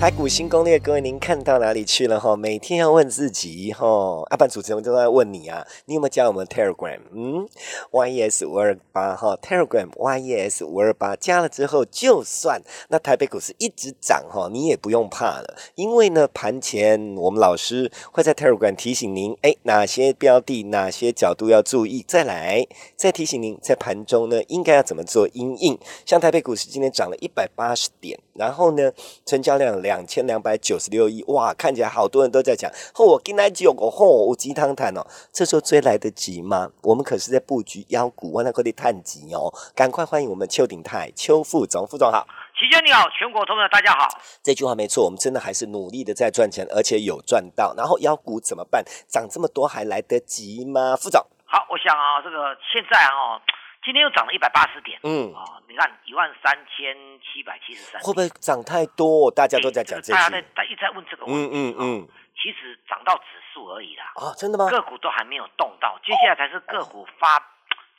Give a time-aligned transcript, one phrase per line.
[0.00, 2.34] 台股新攻略，各位您看到哪里去了哈？
[2.34, 3.86] 每天要问自己哈，
[4.30, 6.98] 阿班主持人都在问你啊，你有没有加我们 Telegram？
[7.12, 7.46] 嗯
[7.90, 12.62] ，YES 五二八哈，Telegram YES 五二八加了之后，就算。
[12.88, 25.78] 那台北股市一直涨哈，你也不用怕了，因为呢盘前我们老师会在 Telegram 提醒您，哎，哪些标的、哪些角度要注意，再来再提醒您，在盘中呢应该要怎么做阴应。
[26.06, 28.90] 像台北股市今天涨了一百八十点，然后呢
[29.26, 36.70] 成交量两千两百九十六亿，哇，看起来好多人都在讲，哦，我今天有个吼，我鸡汤谈哦，这时候追来得及吗？
[36.82, 42.26] 我们可是在布局妖股，万那快点探急哦，赶快欢迎我们邱鼎泰邱副总，副总好。
[42.58, 44.06] 齐娟你好，全国同仁大家好。
[44.42, 47.72] 这句话没错，我们真的还是努力的在赚钱，而且有赚到。
[47.74, 48.84] 然后妖股怎么办？
[49.08, 50.94] 涨这么多还来得及吗？
[50.94, 53.40] 副总，好，我想啊，这个现在啊，
[53.82, 59.30] 今天又涨了一百八十点，嗯，啊，你看一万三千七百七十三，会不会涨太多？
[59.30, 60.42] 大家都在讲这大家在。
[60.54, 61.50] 在一直在问这个问嗯题。
[61.54, 64.68] 嗯嗯，其实涨到指数而已啦，啊，真的吗？
[64.68, 67.38] 个股都还没有动到，接下来才是个股发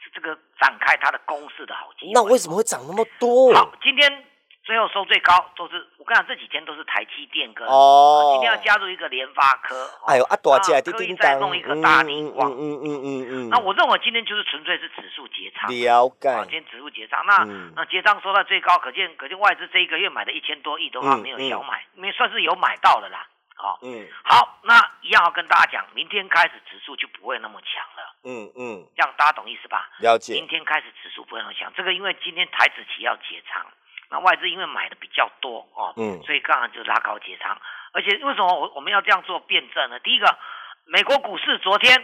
[0.03, 2.11] 是这个展开它的攻势的好机会。
[2.13, 3.51] 那为什么会涨那么多？
[3.55, 4.25] 好，今天
[4.71, 8.31] 最后收最高都是我跟你讲，这几天都是台积电跟哦。
[8.31, 9.75] 今天要加入一个联发科。
[9.75, 12.49] 哦哎呦，啊，大家啊叮再，弄一个大力光。
[12.49, 15.69] 嗯嗯嗯嗯嗯，那我认为今天就是纯粹是指数结仓。
[15.69, 17.73] 了啊，解，今天指数结账，那、嗯。
[17.75, 23.27] 那结账收到最高，可见可见外资这一个月买的一千多亿的话，嗯没有小买，没算是有买到的啦。
[23.57, 24.07] 哦、嗯。
[24.23, 29.89] 好，那一样要跟大家讲，明天开始指数就不会那么强了，嗯嗯，这样大家懂意思吧？
[29.99, 30.35] 了解。
[30.35, 33.67] 明，天开始指数不会那么强，这个因为今天台子期要结仓，
[34.11, 37.57] 那外资因为买的比较多哦，嗯所以刚好就拉高结仓。
[37.93, 39.99] 而且为什么我我们要这样做辩证呢？
[39.99, 40.37] 第一个，
[40.85, 41.97] 美国股市昨天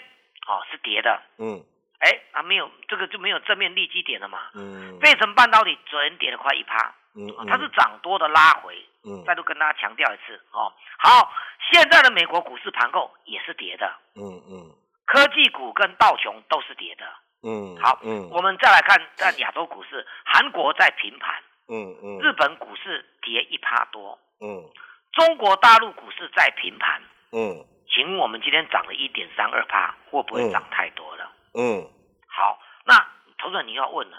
[0.47, 1.63] 哦是跌的，嗯
[1.99, 4.39] 哎，啊没有这个就没有正面利基点了嘛。
[4.53, 8.75] 嗯费城半导体昨天跌了快一趴，嗯啊它是涨多的拉回，
[9.05, 10.71] 嗯再度跟大家强调一次哦。
[10.97, 11.31] 好，
[11.71, 14.71] 现在的美国股市盘后也是跌的，嗯嗯
[15.05, 17.05] 科技股跟道琼都是跌的。
[17.43, 22.19] 嗯，好，嗯我们再来看在亚洲股市，韩国在平盘，嗯嗯。
[22.19, 24.69] 日本股市跌一趴多，嗯。
[25.13, 27.01] 中国大陆股市在平盘。
[27.31, 27.65] 嗯。
[27.89, 31.31] 请问我们今天涨了一点三二趴，会不会嗯涨太多了？
[31.53, 31.89] 嗯。
[32.27, 32.95] 好，那
[33.37, 34.17] 投资人你要问了，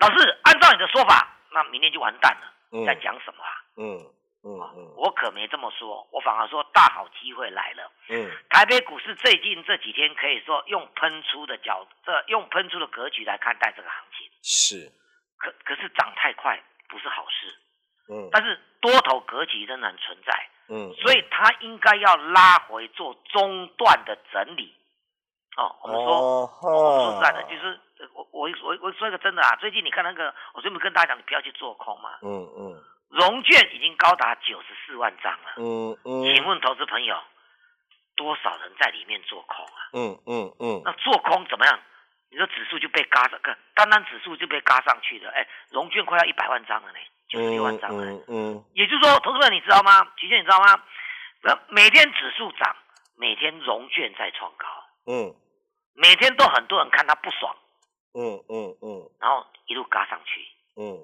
[0.00, 2.84] 老师，按照你的说法，那明天就完蛋了，嗯。
[2.84, 3.50] 在讲什么啊？
[3.76, 3.98] 嗯
[4.42, 4.94] 嗯嗯。
[4.96, 7.92] 我可没这么说，我反而说大好机会来了。
[8.08, 8.30] 嗯。
[8.48, 14.92] 台北股市最近这几天可以说用喷出的角，这用喷出的格局来看待这个行情，是，
[15.78, 17.54] 是涨太快不是好事，
[18.10, 24.74] 嗯但是多头格局仍然存在，嗯，所以它应该要拉回做中段的整理。
[25.56, 32.18] 哦，我们说，哦我们说实在的，就是呃我我我我说一个真的啊，最近你看那个，我专门跟大家讲，你不要去做空嘛。
[32.22, 37.18] 嗯嗯融券已经高达九十四万张了，嗯嗯，请问投资朋友，
[38.14, 39.80] 多少人在里面做空啊？
[39.94, 41.80] 嗯嗯嗯那做空怎么样？
[42.30, 48.04] 你说指数就被嘎上，看单单指数就被嘎上去了，哎，融券快要一百万张了呢，九十六万张了。
[48.04, 50.06] 嗯嗯也就是说，投资者你知道吗？
[50.18, 50.82] 齐先你知道吗？
[51.42, 52.76] 那每天指数涨，
[53.16, 54.66] 每天融券在创高，
[55.06, 55.34] 嗯
[55.94, 57.56] 每天都很多人看他不爽，
[58.14, 60.46] 嗯嗯嗯然后一路嘎上去，
[60.76, 60.98] 嗯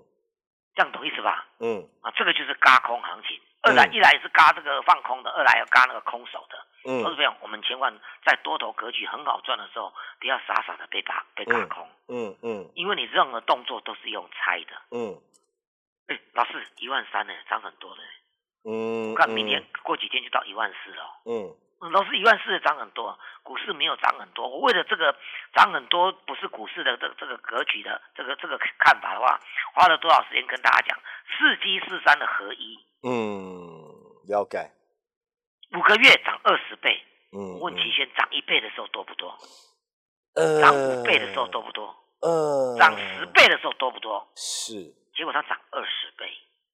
[0.75, 1.47] 这样懂意思吧？
[1.61, 3.41] 嗯啊，这个就是嘎空行情。
[3.63, 6.59] 二来嗯一来是嘎这个放空的，二来要嘎那个空手的。
[6.85, 14.73] 投资嗯朋友，我们千万在多头格局很好赚的时候，不要傻傻的被嘎被嘎空，嗯嗯因为你任何动作都是用猜的。
[14.91, 15.19] 嗯
[16.07, 18.09] 哎，老师，一万三呢，涨很多的呢。
[18.67, 21.03] 嗯，我看明天过几天就到一万四了。
[21.25, 24.49] 嗯嗯老师，一万四涨很多，股市没有涨很多。
[24.49, 25.17] 我为了这个
[25.55, 29.41] 涨很多，不是股市的这个这个格局的这个这个看法的话，
[29.75, 33.89] 花了多少时间跟大家讲四基四三的合一，嗯，
[34.29, 34.71] 了解，
[35.77, 37.03] 五个月涨二十倍。
[37.33, 39.37] 嗯，我问期权涨一倍的时候多不多？
[40.35, 41.95] 呃涨五倍的时候多不多？
[42.21, 44.27] 呃，涨十倍的时候多不多？
[44.37, 44.73] 是，
[45.15, 46.27] 结果它涨二十倍，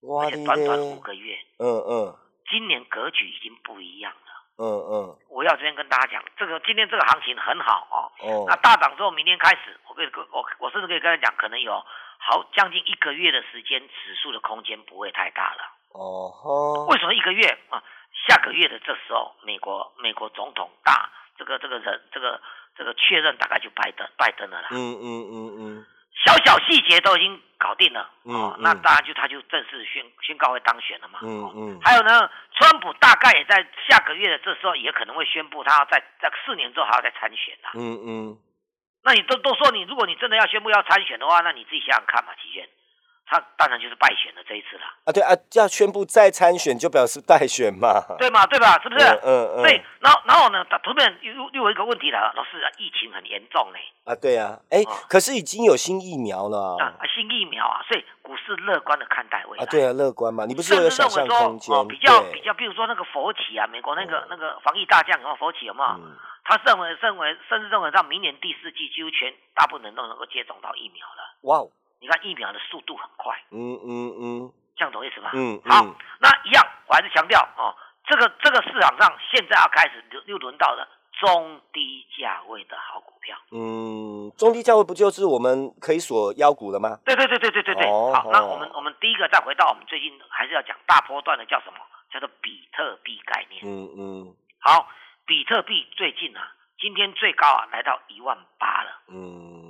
[0.03, 2.17] 哇而且短短五个月，嗯嗯
[2.51, 4.31] 今年格局已经不一样了。
[4.59, 7.97] 嗯嗯我要这边跟大家讲，这个今天这个行情很好哦。
[8.29, 11.73] 哦那大涨之后，明天开始，我跟我我甚至可以跟他讲，可能有
[12.19, 15.63] 好将近一个月的时间，指数的空间不会太大了。
[15.93, 17.83] 哦吼，为什么一个月啊？
[18.29, 22.41] 下个月的这时候，美国美国总统大这个这个人这个
[22.77, 24.69] 这个确认大概就拜登拜登了啦。
[24.73, 25.87] 嗯嗯嗯嗯
[26.27, 31.21] 小小细节都已经搞定了，嗯哦，嗯那当然就他就正式宣宣告会当选了嘛。
[31.23, 37.71] 哦嗯嗯还有呢，川普大概也在下个月的这时候也可能会宣布他要在在四年之后还要再参选啦。
[37.75, 38.39] 嗯嗯，
[39.03, 42.69] 那你都都说你，如果你真的要宣布要参选的话，那你自己想想看嘛，齐轩，
[43.31, 48.03] 他当然就是败选了这一次了，啊对啊，要宣布再参选就表示败选嘛。
[48.19, 48.45] 对嘛？
[48.47, 48.75] 对吧？
[48.83, 49.07] 是不是？
[49.07, 57.07] 嗯嗯嗯对，然后然后呢，他突然又又又有一个问题了，老师啊，疫情很严重呢，啊对啊，哎哦，可是已经有新疫苗了啊啊。
[57.15, 59.63] 新疫苗啊，所以股市乐观的看待未来。
[59.63, 61.77] 啊，对啊，乐观嘛，你不是甚有想至认为说象空间？
[61.77, 65.91] 哦，比较比较，比如说那个佛奇啊，美国那个、那个防疫大将佛奇有没有？
[66.03, 71.23] 嗯他认为认为甚至认为到明年第四季几乎全大部分人都能够接种到疫苗了。
[71.43, 75.31] 哇哦，你看疫苗的速度很快，嗯嗯嗯这样懂意思吧？
[75.35, 77.75] 嗯好嗯，那一样，我还是强调哦，
[78.07, 80.89] 这个这个市场上现在要开始又又轮到了
[81.21, 83.37] 中低价位的好股票。
[83.53, 86.99] 嗯，中低价位不就是我们可以锁腰股了吗？
[87.05, 87.87] 对对对对对对对。
[87.87, 91.79] 哦好，那哦我们我们第一个再回到我们最近还是要讲大波段的叫什么？
[92.11, 93.63] 叫做比特币概念。
[93.65, 94.89] 嗯嗯好，
[95.27, 99.15] 比特币最近啊，今天最高啊来到一万八了，嗯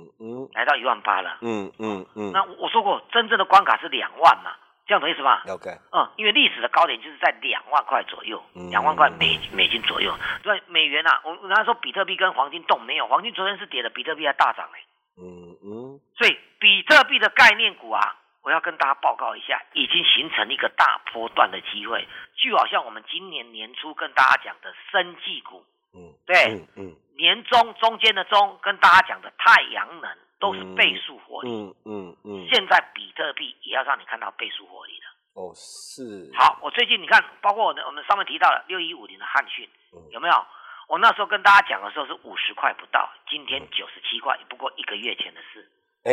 [0.53, 1.37] 来到一万八了。
[1.41, 4.51] 嗯嗯嗯，那我说过，真正的关卡是两万嘛，
[4.87, 5.69] 这样懂意思吧？OK。
[5.91, 10.13] 嗯，因为历史的高点就是在两万块左右嗯，两万块美美金左右。
[10.43, 14.83] 对，美元啊，我我刚才说比特币跟黄金动没有，黄金昨天是跌的，比特币还大涨哎、
[15.17, 30.09] 嗯嗯所以比特币的概念股啊，我要跟大家报告一下，已经形成一个大波段的机会，就好像我们今年年初跟大家讲的生技股，嗯，对，嗯嗯年中中间的中跟大家讲的太阳能
[30.41, 35.07] 都是倍数获利，嗯嗯嗯，现在比特币也要让你看到倍数获利了。
[35.33, 40.45] 哦是，好，我最近你看，包括我的我们上面提到了六一五零的汉讯嗯，有没有？
[40.89, 45.71] 我那时候跟大家讲的时候是五十块不到，今天九十七块，不过一个月前的事，
[46.03, 46.11] 哎，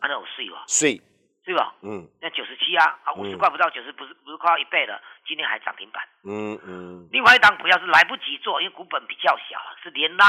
[0.00, 1.00] 按照我税吧，税，
[1.44, 1.74] 对吧？
[1.82, 2.06] 嗯。
[2.20, 6.00] 那九十七啊，啊五十嗯块不到九十，不是不是快要一倍了，今天还涨停板。
[6.22, 7.08] 嗯嗯。
[7.10, 10.24] 另外一档股票是来不及做，因为股本比较小，是连拉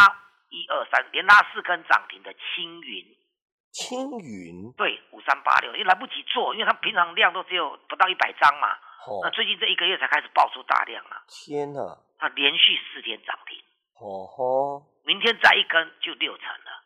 [0.50, 3.06] 一二三，连拉四根涨停的青云，
[3.74, 8.70] 青云，对，五三八六，因为来不及做，因为它平常量都只有不到一百张嘛，
[9.08, 9.20] 哦。
[9.24, 13.58] 那哦最近这一个月才开始爆出大量啊，天哪，它连续四天涨停，
[13.98, 16.84] 哦吼，明天再一根就六成了，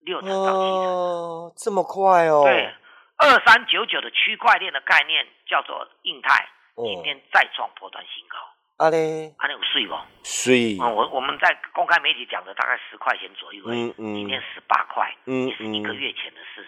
[0.00, 1.52] 六成到七成。
[1.56, 2.72] 这么快哦，对，
[3.16, 8.36] 二三九九的区块链的概念叫做印泰，今哦，天再创波段新高，
[8.76, 10.04] 啊嘞，它那有税哦？
[10.22, 16.66] 税，嗯，我我们在公开媒体讲的大概十块钱左右嗯嗯今天十八块，嗯也是一个月前的事，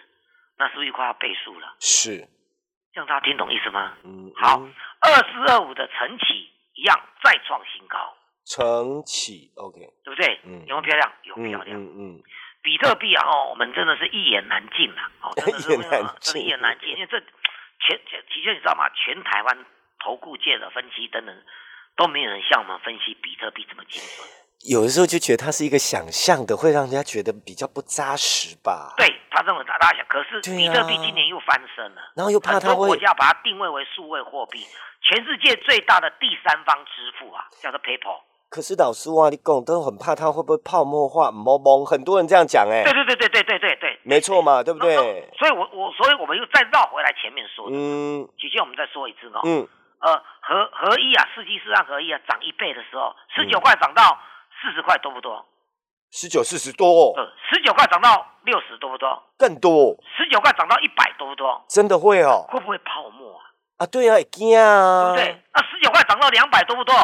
[0.57, 1.75] 那是不是快要倍数了？
[1.79, 2.27] 是，
[2.93, 3.93] 这样大家听懂意思吗？
[4.03, 10.39] 嗯，好嗯，二四二五的晨起一样再创新高，晨起，OK，对不对？
[10.45, 11.13] 嗯有没有漂亮？
[11.23, 11.79] 有嗯漂亮。
[11.79, 12.23] 嗯嗯，
[12.63, 18.89] 比特币啊，哦，我们真的是一言难尽啦，哦， 真的是一言难真的尽一言难尽，因为这全全其实你知道吗？
[18.95, 19.65] 全台湾
[20.03, 21.35] 投顾界的分析等等
[21.99, 24.25] 都没有人像我们分析比特币这么精准。
[24.63, 32.01] 有的时候就觉得它是一个想象的，会让人家觉得比较不扎实吧。，对他认为大大小，可是对比特币啊今年又翻身了。
[32.15, 34.63] 然后又怕很多国家把它定位为数位货币，
[35.03, 38.23] 全世界最大的第三方支付啊，叫做 PayPal。
[38.49, 41.31] 可是老师哇，你讲都很怕它会不会泡沫化、
[41.85, 45.29] 很多人这样讲哎、对对对对对对对对，没错嘛，对不对？
[45.37, 49.41] 所以我我所以我们又再绕回来前面说的，嗯姐姐我们再说一次哦。
[49.45, 49.67] 嗯，
[49.99, 54.17] 呃，合合一啊，世纪市按合一啊，涨一倍的时候，十九块涨到
[54.61, 55.45] 四十块多不多？
[56.11, 59.21] 十九四十多、呃，十九块涨到六十多不多？
[59.37, 61.63] 更多，十九块涨到一百多不多？
[61.67, 63.43] 真的会哦会不会泡沫啊？
[63.77, 65.43] 啊，对啊，会惊啊，对不对？
[65.53, 66.95] 那十九块涨到两百多不多？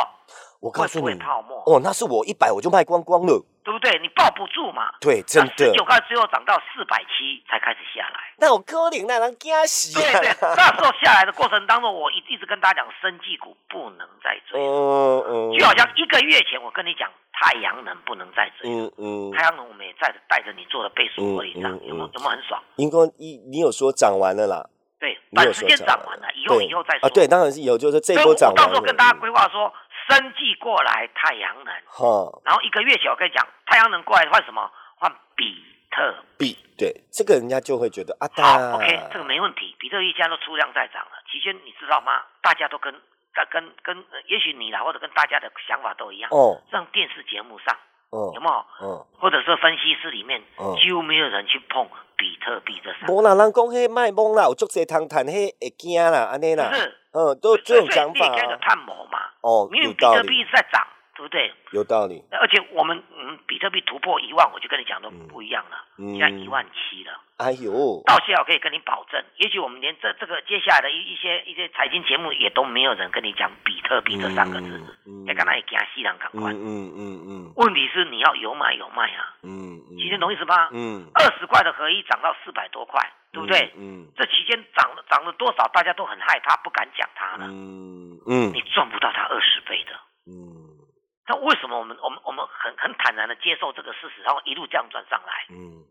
[0.62, 1.62] 我告诉你，泡沫？
[1.68, 3.98] 哦，那是我一百我就卖光光了，对不对？
[4.00, 4.94] 你抱不住嘛。
[5.02, 8.32] 对，真的十九，块最后涨到四百七才开始下来。
[8.38, 18.70] 那我可能那人惊死对对，啊，那时候下来的过程当中，我一一直跟大家讲，生技股不能再追，嗯嗯，就好像一个月前我跟你讲，太阳能不能再追。
[18.70, 22.62] 嗯嗯，太阳能我们也在带着你做的倍数获利上，嗯嗯有没有嗯有没有很爽？
[22.76, 24.70] 应该你你有说涨完了啦，
[25.00, 27.08] 对，短时间涨完了，以后以后再说。
[27.08, 29.74] 啊，对，当然是有，就是这波涨完了，到时候跟大家规划说，
[30.08, 32.42] 生技过来太阳能，哈。
[32.44, 34.70] 然后一个月前我跟你讲，太阳能过来换什么？
[34.98, 36.16] 换比特。
[36.38, 39.76] 币，对，这个人家就会觉得啊，好，OK，这个没问题。
[39.80, 42.22] 比特币现在都出量在涨了，期间你知道吗？
[42.42, 42.94] 大家都跟
[43.34, 47.76] 跟跟跟，呃也许你啦，或者跟大家的想法都一样，哦，让电视节目上
[48.12, 53.14] 嗯有没有，嗯，或者是分析师里面嗯几乎没有人去碰比特币这三个。
[53.14, 56.98] 无啦，人讲迄卖懵啦，有足侪通谈，迄会惊啦，安尼啦，是？
[57.12, 60.44] 嗯，都这种讲法啊，探谋嘛，哦，因为有道比特币
[61.26, 61.52] 不对？
[61.72, 62.24] 有道理。
[62.32, 67.20] 而且我们嗯，比特币突破一万，我就跟你讲都不一样了，嗯现在一万七了。
[67.38, 76.54] 哎呦，到现在我可以跟你保证，也许我们连这这个接下来的一一些一些财经节目也都没有人跟你讲比特币这三个字，嗯也刚才也惊西人赶快。
[76.54, 80.70] 嗯嗯嗯嗯问题是你要有买有卖啊，嗯嗯，期间懂意思吗？
[80.72, 83.00] 嗯，二十块的合一涨到四百多块，
[83.34, 83.74] 对不对？
[83.76, 87.48] 嗯这期间涨了涨了多少，大家都很害怕，不敢讲它了。
[87.48, 89.92] 嗯嗯你赚不到它二十倍的。
[90.28, 90.65] 嗯
[91.28, 95.46] 那为什么我们我们我们很很坦然的接受这个事实，然后一路这样转上来？
[95.50, 95.84] 嗯，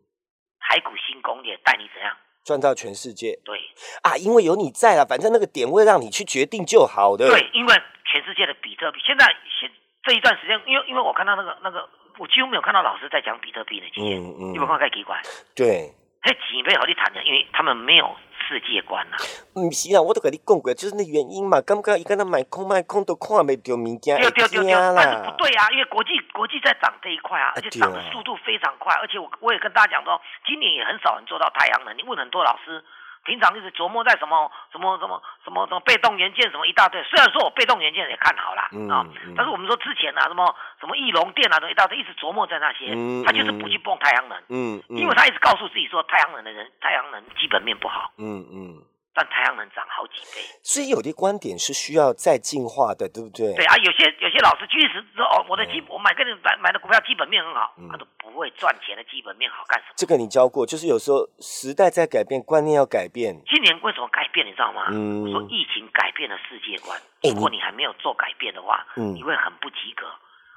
[0.58, 2.16] 海股新攻略带你怎样？
[2.44, 3.58] 赚到全世界对
[4.02, 4.16] 啊！
[4.18, 7.26] 因为有你在啊，反正那个点位让你去决定就好的。
[7.26, 7.74] 对，因为
[8.04, 9.72] 全世界的比特币现在现
[10.02, 11.88] 这一段时间，因为因为我看到那个那个，
[12.18, 15.18] 我几乎没有看到老师在讲比特币的经验，嗯嗯你有看太奇怪？
[15.56, 15.88] 对，
[16.20, 18.14] 嘿，几倍好你谈的，因为他们没有
[18.46, 19.16] 世界观呐、
[19.54, 21.60] 唔是啊，我都跟你讲过，就是那原因嘛。
[21.62, 31.96] 感觉伊跟他买空卖空都看袂到物件，对对对对，但是啦不对啊，因为国际国际在涨这一块啊，而且涨的速度非常快，而且我我也跟大家讲说，今年也很少人做到太阳能。
[31.96, 32.84] 你问很多老师，
[33.24, 37.02] 平常一直琢磨在什么什么什么什么什么被动元件什么一大堆。
[37.04, 38.88] 虽然说我被动元件也看好啦，嗯
[39.36, 48.82] 但是我们说之前啊什么什么翼龙电啊，都一大堆，一直琢磨在那些嗯，他就是不去碰太阳能，嗯嗯，因为他一直告诉自己说太阳能的人太阳能基本面不好，嗯嗯，
[49.14, 50.42] 但太阳能涨好几倍。
[50.62, 53.54] 所以有的观点是需要再进化的，对不对？
[53.54, 59.94] 对啊，有些有些老师确实说哦，我的基我买跟你买买的股票基本面很好，嗯他都不会赚钱的基本面好干什么？
[59.96, 63.34] 这个你教过，就是有时候时代在改变，观念要改变。
[63.46, 64.44] 今年为什么改变？
[64.46, 64.86] 你知道吗？
[64.90, 66.98] 嗯我说疫情改变了世界观。
[67.22, 70.06] 哎如果你还没有做改变的话，嗯你会很不及格，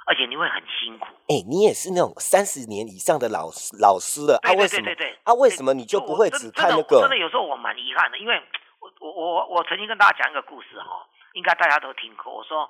[0.08, 1.06] 而且你会很辛苦。
[1.28, 4.86] 哎、你也是那种三十年以上的老师老师了，啊，对对为什么？
[4.86, 5.20] 对对对。
[5.24, 7.18] 啊，为什么你就不会只看那个真的？
[7.18, 8.42] 有时候我蛮遗憾的，因为
[8.80, 12.34] 我我我我曾经跟大家讲一个故事哈、应该大家都听过。
[12.34, 12.70] 我说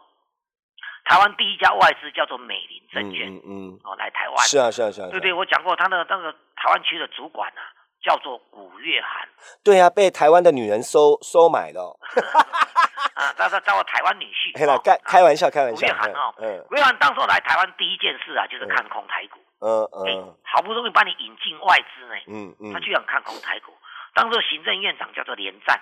[1.06, 4.38] 台湾第一家外资叫做美林证券、嗯嗯哦，来台湾。
[4.48, 7.62] 是啊是啊是啊，对对，我讲过他的那个台湾区的主管啊，
[8.02, 9.28] 叫做古月涵
[9.64, 11.92] 对啊，被台湾的女人收收买了哦。
[13.16, 14.58] 啊，他他叫我台湾女婿。
[14.58, 15.88] 嘿开开玩笑开玩笑古笑。
[15.88, 19.40] 月涵哦，嗯古月涵当时候来台湾第一件事啊，就是看空台股。
[19.60, 23.74] 嗯哎、嗯好不容易把你引进外资呢，嗯嗯他居然看空台股。
[24.14, 25.80] 当时行政院长叫做连战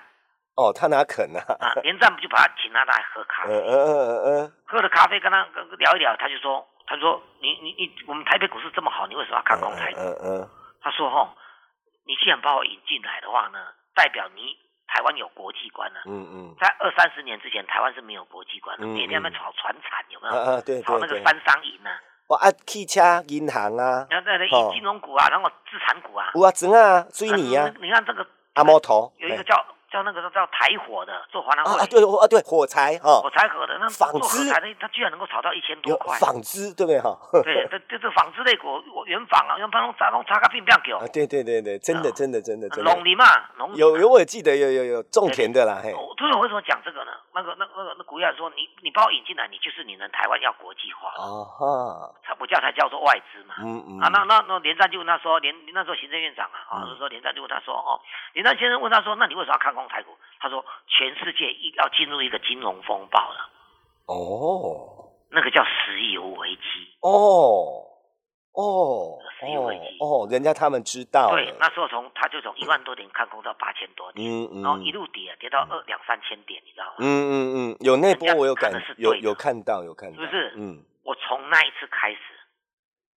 [0.56, 1.44] 哦，他哪肯啊？
[1.60, 4.12] 啊，连战不就把他请他来喝咖啡，嗯嗯嗯
[4.46, 5.46] 嗯喝了咖啡跟他
[5.78, 10.00] 聊一聊，他就说，他说你你你，我们台北股市这么好，你为什么要看空台股？
[10.00, 10.50] 嗯嗯
[10.82, 11.28] 他说吼，
[12.06, 13.60] 你既然把我引进来的话呢，
[13.94, 14.56] 代表你
[14.88, 16.00] 台湾有国际观了。
[16.06, 20.38] 嗯嗯在二三十年之前，台湾是没有国际观的，嗯每天在炒船产，有没嗯有？
[20.38, 20.84] 啊啊对对对。
[20.84, 26.32] 炒那个三商银啊，哇啊，汽车、银行啊，然后在那哦以金融股啊，然后资产股啊。
[26.36, 29.12] 有啊，整啊，追你啊，你看这个阿摩头。
[29.20, 29.56] 哎有一个叫
[29.96, 33.22] 叫那个叫台火的做华南会啊啊，对啊对，火柴哈。
[33.24, 34.20] 火，柴盒的那纺织。
[34.20, 36.20] 做火柴的，他居然能够炒到一千多块。
[36.20, 37.16] 纺织对不对哈？
[37.44, 42.14] 对， 这这这纺织类股，我原纺啊，原纺弄查弄查个病变给啊我，，对对对对，真的啊。
[42.14, 42.92] 真的真的真的。
[42.92, 43.24] 农林嘛，
[43.56, 47.12] 农有有，我也记得有有有种田的啦，嘿，我所以我为什么讲这个呢？
[47.34, 53.56] 那个那那个那古亚说，你你把我引进来，你就是你能台湾要国际化，啊哈，才不叫才叫做外资嘛。
[53.60, 54.00] 嗯嗯。
[54.00, 56.88] 啊，那那那连战就问他说，连那时候行政院长啊，啊，嗯。
[56.90, 58.00] 那时候连战就问他说，哦，
[58.34, 60.12] 连战先生问他说，那你为什么要看空台股？
[60.40, 63.50] 他说，全世界一要进入一个金融风暴了，
[64.06, 65.12] 哦。
[65.32, 66.62] 那个叫石油危机。
[67.02, 67.84] 哦。
[68.54, 69.20] 哦。
[69.40, 74.62] 石油危机哦哦，人家他们知道对，那时候从他就从一万多点看空到八千多点，嗯嗯。
[74.62, 76.96] 然后一路跌啊，跌到二两三千点，你知道吗？
[77.00, 80.54] 嗯嗯嗯，有那波我有感有有看到有看到，是不是？
[80.58, 80.84] 嗯。
[81.04, 82.20] 我从那一次开始，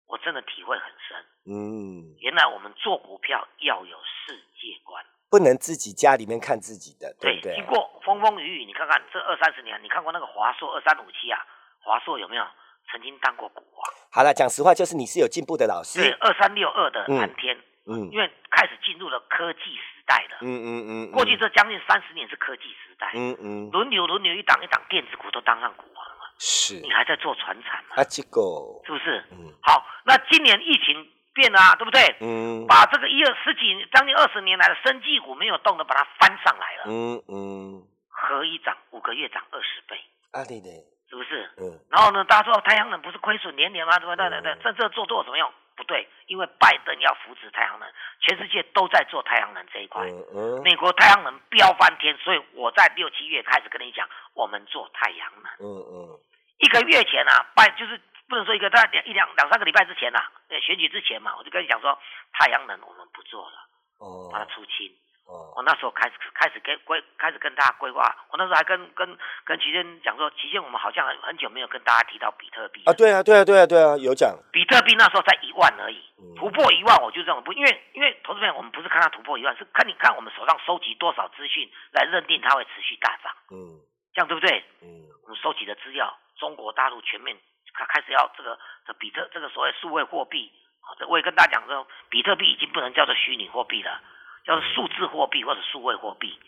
[0.06, 1.16] 我真的体会很深。
[1.46, 7.64] 嗯，原来我们做股票要有世界观，不能自己家里面看自己的，对不对经？
[7.66, 11.38] 过风风雨雨，你看看这二三十年，你看过那个华硕二三五七啊？
[11.80, 12.44] 华硕有没有
[12.90, 13.82] 曾经当过股王？
[14.10, 17.56] 好了，讲实话，就是你是有进步的老师对，师，二三六二的嗯蓝天，
[17.86, 20.38] 嗯因为开始进入了科技时代了。
[20.40, 27.96] 嗯嗯嗯，过去这将近三十年是科技时代，嗯嗯轮流轮流一档一档电子股都当上股王了，是你还在做船产吗？
[27.96, 28.40] 啊，这个
[28.84, 29.24] 是不是？
[29.32, 31.06] 嗯好，那今年疫情
[31.38, 32.02] 变了啊，对不对？
[32.20, 39.96] 嗯把这个一二十几将近二十年来的生技股没有动的，把它翻上来了，嗯嗯，合一涨五个月涨二十倍，
[40.32, 40.68] 啊对对，
[41.08, 41.48] 是不是？
[41.56, 43.96] 嗯然后呢，大家说太阳能不是亏损连连吗？
[43.98, 45.48] 对对对，这这做做有什么用？
[45.78, 47.88] 不对，因为拜登要扶持太阳能，
[48.20, 50.02] 全世界都在做太阳能这一块。
[50.10, 55.52] 嗯嗯美国太阳能飙翻天，所以我在六七月开始跟你讲，我们做太阳能。
[55.60, 56.18] 嗯嗯
[56.58, 57.96] 一个月前啊，拜就是
[58.28, 61.98] 不能说一个，大概两一两两三个礼拜之前呐、呃，选举之前嘛，我就跟你讲说，
[62.32, 63.56] 太阳能我们不做了，
[63.98, 64.28] 哦。
[64.30, 64.92] 把它出清。
[65.28, 83.80] 哦，我那时候开始开始跟规开始跟大家规划，我那时候还跟跟跟齐天讲说，齐天我们好像很很久没有跟大家提到比特币啊，对啊，对啊，对啊，对啊，有讲，比特币那时候才一万而已嗯，突破一万我就这样不，因为因为投资朋友我们不是看它突破一万，是看你看我们手上收集多少资讯来认定它会持续大涨，嗯。
[84.14, 84.64] 这样对不对？
[84.80, 84.88] 嗯。
[85.24, 87.36] 我们收集的资料，中国大陆全面
[87.78, 94.00] 开开始要这个这比特这个所谓数位货币啊，这我也跟大家讲说，比特币已经不能叫做虚拟货币了，
[94.44, 96.38] 叫做数字货币或者数位货币，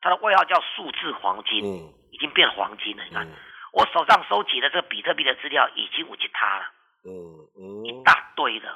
[0.00, 3.04] 它的外号叫数字黄金，嗯已经变黄金了。
[3.04, 3.34] 你看，嗯
[3.72, 6.64] 我手上收集的这个比特币的资料已经五吉他了，
[7.04, 7.12] 嗯
[7.54, 8.68] 嗯一大堆的，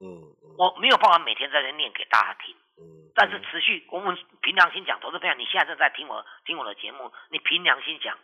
[0.00, 2.54] 嗯嗯我没有办法每天在这念给大家听。
[2.76, 8.18] 嗯，但是持续，我们凭良心讲，投资朋友，你现在正在听我听我的节目，你凭良心讲，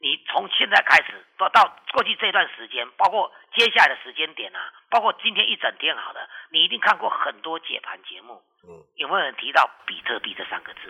[0.00, 10.80] 你从现在开始到到过去这段时间，包括接下来的时间点啊，包括今天一整天好的，你一定看过很多解盘节目，嗯有没有人提到比特币这三个字？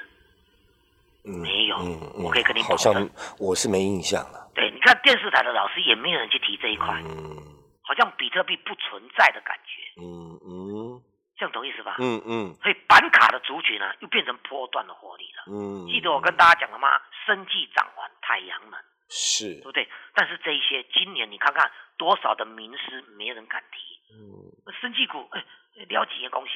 [1.24, 7.36] 嗯没有嗯嗯我可以跟你好像保证我是没印象了，对，你看电视台的老师也没有人去提这一块，嗯
[7.82, 11.02] 好像比特币不存在的感觉，嗯嗯
[11.36, 11.96] 这样懂意思吧？
[11.98, 15.44] 嗯嗯所以板卡的族群呢、又变成波段的活力了。
[15.50, 17.00] 嗯，记得我跟大家讲了吗？
[17.26, 18.78] 生计涨完太阳能。
[19.08, 19.88] 是对不对？
[20.14, 23.78] 但是这一些今年你看看多少的名师没人敢提，
[24.14, 25.42] 嗯，生技股哎
[25.88, 26.52] 了几个公司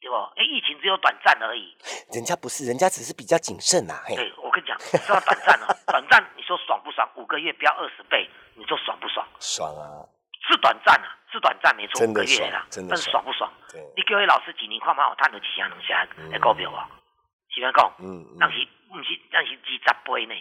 [0.00, 0.16] 对不？
[0.36, 1.76] 哎，疫情只有短暂而已。
[2.12, 7.08] 人家不是，人家只是比较谨慎呐，嘿，对我跟你讲，知道短暂了， 短暂你说爽不爽？
[7.16, 9.26] 五个月飙二十倍，你说爽不爽？
[9.38, 10.02] 爽啊，
[10.48, 13.52] 是短暂啊，是短暂没错，五真的个月啦，但是爽真的爽爽不爽？
[13.70, 16.88] 对，你各位老师几年看嘛，有赚到几箱两箱嗯的股票啊？
[17.54, 17.92] 是安讲？
[18.00, 20.34] 嗯嗯但是不是，但是二十倍呢？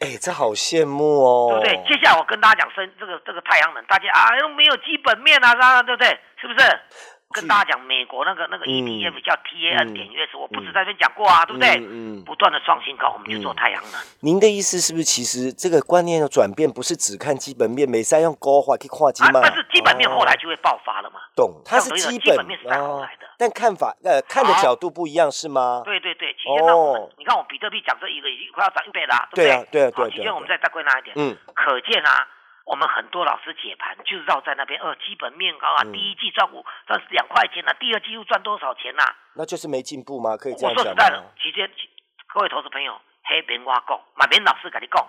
[0.00, 1.96] 哎，这好羡慕哦，对不对？
[1.96, 6.08] 接下来我跟大家讲生这个这个太阳能，大家啊又没有基本面啊，啥对不对？
[6.40, 6.80] 是不是？
[7.30, 11.76] 跟大家讲美国那个那个 ETF 叫 TAN 嗯点月我不止在这边讲过啊，对不对？
[11.76, 14.00] 嗯嗯不断的创新高，我们就做太阳能。
[14.20, 19.40] 您的意思是不是，其实这个观念的转变不是只看基本面，每三用高话去看基啊，嘛？
[19.42, 21.20] 但是基本面后来哦就会爆发了嘛。
[21.36, 25.82] 懂，它是基本面是在后哦来的，但看法呃看的角度不一样是吗？
[25.84, 29.80] 对对对，期间呢，我们哦你看我比特币讲这一个已经快要涨一倍啦，对啊对不对？
[29.80, 32.26] 对啊对啊好，期对啊间我们再再归纳一点，嗯可见啊，
[32.68, 39.16] 我们很多老师解盘就是绕在那边，呃，基本面高啊，嗯第一季赚五赚两块钱啊，第二季又赚多少钱呐、啊？
[39.36, 40.36] 那就是没进步吗？
[40.36, 41.64] 可以这我样讲说实在的吗？，期间
[42.28, 42.92] 各位投资朋友，
[43.24, 45.00] 黑免我讲，嘛免老师跟你讲，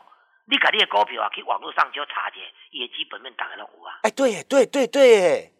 [0.47, 2.39] 你把你的股票啊去网络上就查一下，
[2.71, 5.51] 伊的基本面大概拢有啊，哎，对耶对对对耶，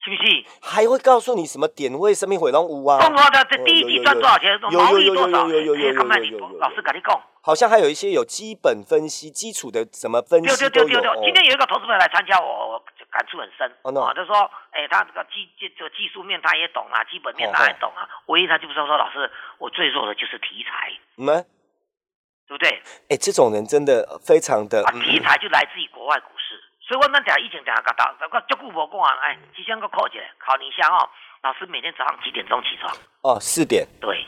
[0.00, 0.44] 是不是？
[0.62, 5.46] 还会告诉你什么点位、生命回龙五啊，中国的这第一季赚多少钱，毛利多少？
[5.48, 7.12] 有有有有老师跟你讲。
[7.46, 10.98] 好像还有一些有基本分析、基础的什么分析都有。
[10.98, 13.62] 对对对对，哦今天有一个投资朋友来参加我，我感触很深。
[13.82, 14.34] 哦那啊，就说，
[14.74, 22.82] 哎，他这个技这这个技术面他也懂啊，基本面他也懂啊，唯一他就不知道说，老师，我最弱的就是题材，对不对？
[23.10, 31.08] 哎，这种人真的非常的题材就来自于国外股市，所以我们讲以前讲讲到，我就顾我讲啊，哎，即将个考起来，考你一下哦。
[31.44, 32.92] 老师每天早上几点钟起床？
[33.22, 34.25] 哦四点，对，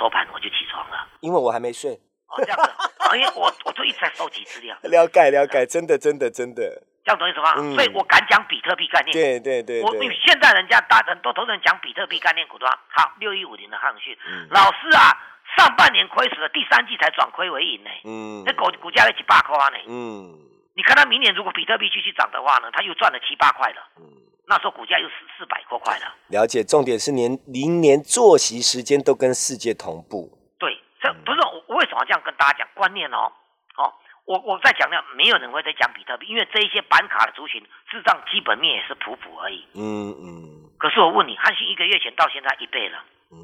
[0.00, 1.06] 收盘我就起床了。
[1.20, 1.92] 因为我还没睡。
[2.32, 2.70] 哦，这样子，
[3.04, 6.62] 啊，因为我我就一直在收集资料，了解了解，真的真的真的，
[7.04, 7.52] 这样懂意思吗？
[7.58, 7.74] 嗯。
[7.74, 9.12] 所以我敢讲比特币概念。
[9.12, 9.92] 对对对我
[10.24, 14.48] 现在人家大很多投资人讲比特币概念股的话，好，六一五零的汉讯，嗯。
[14.50, 15.12] 老师啊，
[15.58, 18.42] 上半年亏死了，第三季才转亏为盈呢，嗯。
[18.46, 19.78] 那股股价要七八块呢。
[19.86, 20.38] 嗯。
[20.76, 24.06] 你看他明年如果比特币继续涨的话呢，他又赚了七八块了，嗯，
[24.50, 26.12] 那时候股价又四四百多块了。
[26.26, 26.64] 了解。
[26.64, 30.26] 重点是年零年作息时间都跟世界同步。
[30.58, 33.30] 对，这不是我我为什么这样跟大家讲观念哦？
[33.78, 33.94] 哦，
[34.26, 39.64] 我我在讲呢，没有人会在讲比特币，因为这一些板卡的族群，智障基本面也是普普而已。
[39.74, 42.98] 嗯嗯可是我问你，汉信一个月前到现在一倍了，
[43.30, 43.38] 嗯，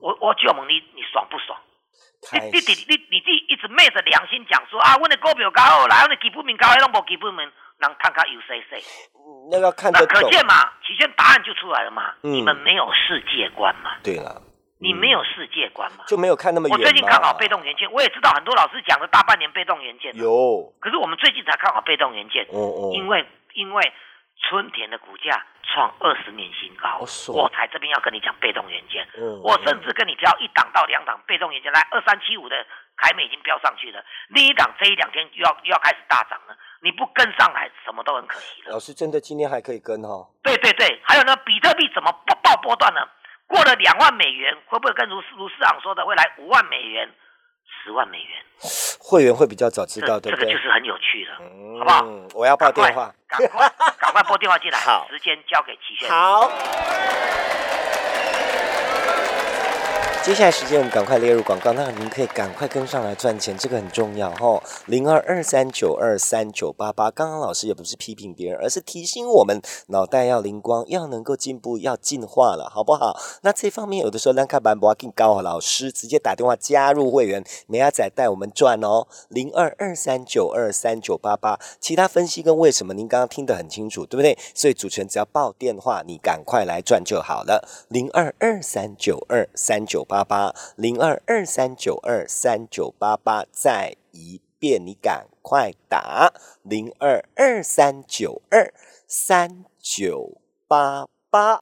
[0.00, 1.58] 我我就问你，你爽不爽？
[2.16, 7.44] 你开你你你你你一直昧着良心讲说啊，我的股票高好啦，我的基本面高，迄拢无基本面，
[7.78, 8.82] 人看看有谁谁？
[9.50, 10.22] 那个要看那得懂。
[10.22, 14.42] 可见嘛，起先答案就出来了嘛，嗯你们没有世界观嘛，对了，
[14.78, 16.04] 你没有世界观嘛。
[16.06, 23.24] 就没有看那么远我最近看好被动元件，我也知道很多老师讲了大半年被动元件，有，可是我们最近才看好被动元件，哦哦，因为
[23.54, 23.92] 因为
[24.48, 27.02] 春田的股价创二十年新高，
[27.34, 29.06] 我才这边要跟你讲被动元件。
[29.18, 32.56] 嗯我甚至跟你挑一档到两档被动元件，来二三七五的
[32.96, 38.72] 凯美已经飙上去了，另一档这一两天又要又要开始大涨了，你不跟上来，什么都很可惜了。
[38.72, 40.28] 老师真的今天还可以跟哈。
[40.42, 43.00] 对对对，还有呢，比特币怎么不爆波段呢？
[43.48, 47.08] 过了两万美元，会不会跟卢卢市长说的会来五万美元、
[47.82, 48.42] 十万美元？
[49.00, 50.58] 会员会比较早知道，对不对这这个就？
[50.64, 52.04] 是很有趣的，嗯好不好？
[52.34, 53.12] 我要报电话。
[53.38, 56.08] 赶快赶快拨电话进来，好时间交给齐轩。
[56.10, 56.50] 好。
[60.26, 64.60] 接下来时间我们赶快列入广告，那您可以赶快跟上来赚钱，这个很重要哈。
[64.86, 73.16] 零二二三九二三九八八，刚刚老师也不是批评别人，而是提醒我们脑袋要灵光，要能够进步，要进化了，好不好？
[73.42, 79.06] 那这方面有的时候让看板不要更高，老师直接打电话加入会员，美亚仔带我们赚哦。
[79.28, 84.36] 零二二三九二三九八八，其他分析跟为什么您刚刚听得很清楚，对不对？
[84.52, 87.68] 所以主持人只要报电话，你赶快来赚就好了。
[87.86, 98.72] 零二二三九二三九八八八，零二二三九二三九八八，再一遍，你赶快打零二二三九二
[99.06, 101.58] 三九八八。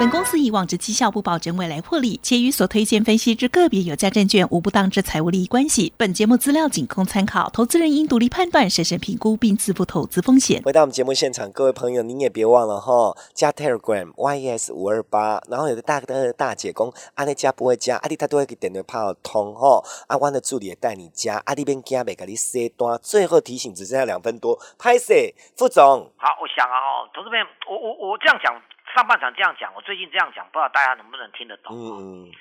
[0.00, 5.92] 本公司以往之绩效不保证未来获利，且与所推荐分析之个别有价证券无不当之财务利益关系。
[5.98, 10.62] 本节目资料仅供参考，投资人应独立判断、审慎评估并自负投资风险。
[10.62, 25.12] 回到我们节目现场，各位朋友，您也别忘了哈，加 Telegram YES 五二八，然后有的大哥大姐公，阿你加不会加，阿弟他都会给点对炮通哈，阿湾的助理也带你加，阿弟边加每个你塞端，最后提醒只剩下两分多，拍摄？
[25.58, 28.54] 副总，好，我想啊，哦，投资朋友，我我我这样讲，
[28.94, 31.74] 上半场这样讲，我最近这样讲，不知道大家能不能听得懂？
[31.76, 32.32] 嗯嗯。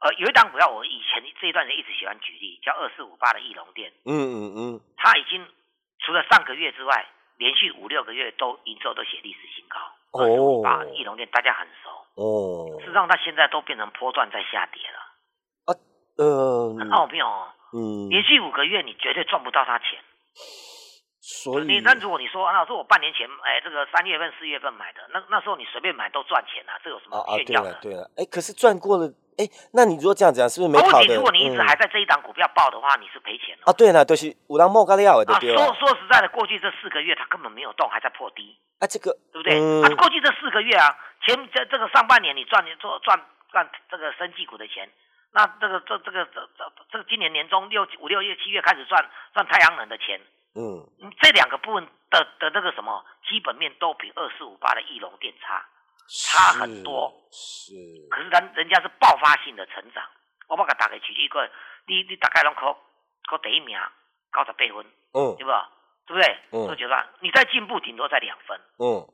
[0.00, 5.44] 呃，有一档股票，我以前这一段时间一直喜欢举例，叫二四五八的翼龙店，嗯嗯嗯，它已经
[5.98, 7.04] 除了上个月之外，
[7.36, 9.78] 连续五六个月都营收都写历史新高。
[10.12, 10.22] 哦。
[10.22, 12.78] 二四五八翼龙店大家很熟，哦。
[12.80, 15.74] 事，实上它现在都变成波段在下跌了，
[16.16, 17.48] 呃很奥妙哦。
[17.72, 19.98] 嗯，连续五个月你绝对赚不到它钱。
[21.28, 27.70] 所以你那如果你说啊，是我半年前，哎，这个三月份、四月份买的，那那时候你随便买都赚钱啊，这有什么啊啊，对炫耀的？
[27.70, 29.04] 了对了，哎，可是赚过了，
[29.36, 31.14] 哎，那你如果这样讲，是不是没啊问题，跑的？
[31.16, 33.68] 如果你一直嗯还在这一档股票报的话，你是赔钱的。
[33.68, 35.38] 啊，对了，就是五郎莫咖料的啊？
[35.38, 39.60] 说说实在的，过去这四个月它根本没有动，还在破低，啊，这个对不对？
[39.60, 43.20] 嗯啊，过去这四个月啊，前这这个上半年你赚做赚
[43.52, 44.88] 赚这个生技股的钱，
[45.36, 50.18] 那这个这这个这这这个今年年中六五六月七月开始赚赚太阳能的钱，
[50.58, 50.82] 嗯。
[51.00, 55.64] 嗯这两个部分的的那个什么基本面都比二四五八的翼龙电差，
[56.08, 57.14] 差很多。
[57.30, 57.72] 是，
[58.10, 60.04] 可是人人家是爆发性的成长。
[60.48, 61.48] 我把它打给举例一个，
[61.86, 62.76] 你你大概拢考
[63.30, 63.78] 考第一名，
[64.32, 65.36] 高十八分，嗯。
[65.36, 65.70] 对吧？
[66.06, 66.38] 对不对？
[66.50, 66.66] 嗯。
[66.66, 68.58] 我觉得你再进步顶多在两分。
[68.78, 69.06] 嗯。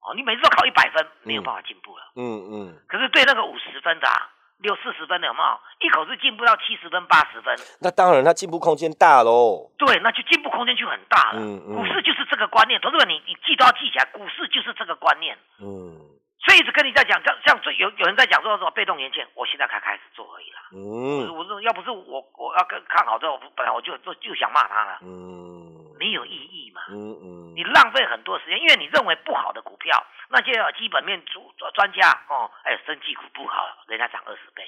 [0.00, 2.12] 哦，你每次都考一百分，没有办法进步了。
[2.16, 5.60] 嗯嗯，可是对那个五十分的、啊、六四十分的有没有？
[5.80, 9.70] 一口是进步到七十分、八十分，那当然，它进步空间大喽。
[9.78, 11.40] 对，那就进步空间就很大了。
[11.40, 15.36] 嗯嗯股市就是这个观念，同志们，你你记都要记起来，股市就是这个观念。
[15.60, 15.96] 嗯
[16.40, 20.60] 所以一直跟你在讲，像像最有有人在讲说什么被动元件，我现在才开始做而已啦。
[20.72, 26.80] 嗯我说要不是我我要跟看好之后，我本来我就就就想骂他了，嗯没有意义嘛。
[26.88, 34.64] 嗯嗯你浪费很多时间，因为你认为不好的股票，那些基本面主专家哦，哎，生技股不好了，人家涨二十倍，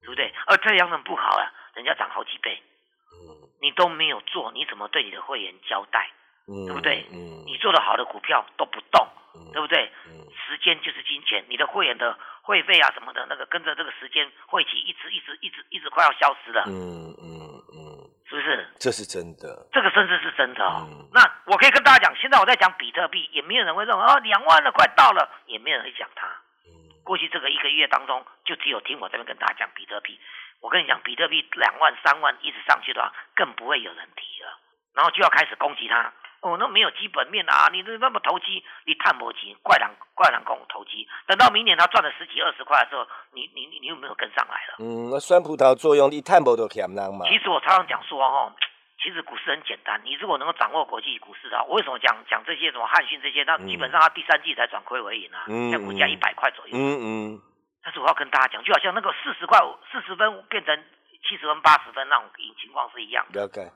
[0.00, 0.32] 对不对？
[0.46, 2.62] 而太阳能不好了，人家涨好几倍，
[3.10, 6.08] 嗯你都没有做，你怎么对你的会员交代？
[6.46, 9.90] 嗯，对不对嗯，你做的好的股票都不动，嗯对不对？
[10.06, 16.62] 嗯时间就是金钱，你的会员的会费啊什么的，那个跟着这个时间会期一直一直一直一直快要消失了，
[18.40, 18.68] 不是？
[18.78, 19.68] 这是真的。
[19.72, 20.88] 这个甚至是真的哦。
[20.88, 26.26] 嗯那我可以跟大家讲，现在我在讲比特币，也没有人会认为哦两万了，快到了，也没有人会讲它。
[26.66, 26.72] 嗯
[27.04, 30.20] 过去这个一个月当中，就只有听我这边跟大家讲比特币。
[30.60, 34.58] 我跟你讲，比特币两万、三万一直上去的话，更不会有人提了，
[34.94, 36.12] 然后就要开始攻击它。
[36.42, 37.68] 哦，那没有基本面啊！
[37.70, 41.06] 你这那么投机，你探摩机，怪人怪人跟我投机。
[41.26, 44.76] 等到明年他赚了十几二十块的时候，你你你你有没有跟上来了？
[44.80, 47.28] 嗯，那酸葡萄作用，你探摩都欠人嘛？
[47.28, 48.52] 其实我常常讲说哦，
[49.02, 53.44] 其实股市很简单，你如果能够掌握国际股市的话，我为什么讲讲这些什么汉讯这些？
[53.44, 56.72] 那嗯基本上它第三季才转亏为盈啊，嗯现在股价嗯一百块左右。
[56.72, 57.40] 嗯嗯
[57.82, 59.58] 但是我要跟大家讲，就好像那个四十块
[59.92, 60.84] 四十分变成
[61.28, 62.24] 七十分八十分那种
[62.60, 63.42] 情况是一样的。
[63.42, 63.70] 了解。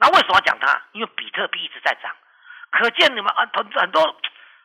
[0.00, 0.80] 那为什么要讲它？
[0.92, 2.10] 因为比特币一直在涨，
[2.70, 4.16] 可见你们啊，很很多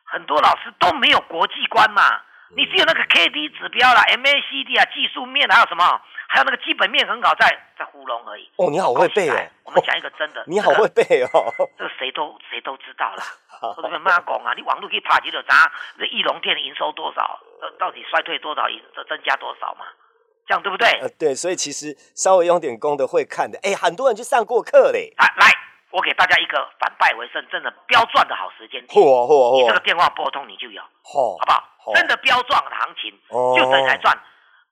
[0.04, 2.22] 很多老师都没有国际观嘛。
[2.50, 8.48] 你只有那个 K D 指标啦、M A C D 啊、技术面还有什么，还有那个基本面很好，在在糊弄而已。
[8.56, 11.52] 哦，你好会背哦，我们讲一个真的， 你好会背哦。
[11.76, 13.24] 这个谁都谁都知道啦。
[13.76, 19.86] 我这边妈讲啊，你网络可以爬几就查这翼龙店的营收多少，到到底衰退多少，这增加多少嘛？
[20.46, 20.88] 这样对不对？
[21.00, 25.12] 呃，对，所以其实稍微用点功的会看的，哎，很多人去上过课嘞。
[25.18, 25.50] 来来，
[25.90, 28.88] 我给大家一个反败为胜，真的标赚的好时间点。
[28.88, 29.60] 嚯嚯嚯！
[29.62, 31.64] 你这个电话拨通你就有，嚯好不好？
[31.78, 34.16] 好真的标赚的行情，哦就等来赚。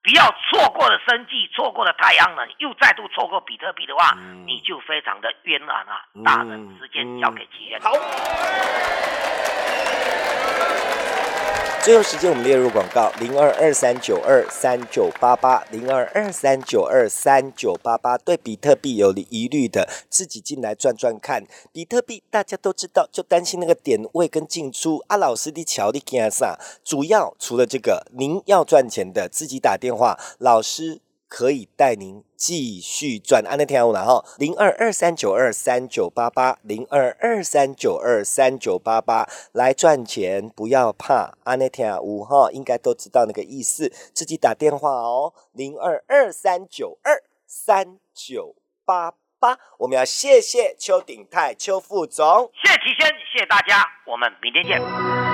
[0.03, 6.05] 不要错过了生计，错过了太阳能，又再度错过比特币的话，嗯你就非常的冤枉啊！
[6.25, 7.81] 大人嗯时间交给奇缘。
[7.81, 7.91] 好。
[11.85, 18.16] 最后时间我们列入广告：零二二三九二三九八八，零二二三九二三九八八。
[18.16, 21.44] 对比特币有疑虑的，自己进来转转看。
[21.75, 25.05] 比特币大家都知道，就担心那个点位跟进出。
[25.09, 26.59] 阿老师的桥的干啥？
[26.83, 31.03] 主要除了这个，您要赚钱的，自己打电话，老师。
[31.35, 55.34] 可以带您继续赚，安那天然后零二二三九二三九八八零二二三九二三九八八来赚钱，不要怕，安那天五号应该都知道那个意思，自己打电话哦，零二二三九二三九八八，我们要谢谢邱鼎泰邱副总，谢谢齐先，谢谢大家，我们明天见。